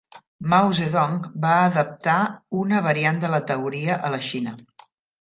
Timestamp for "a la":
4.11-4.25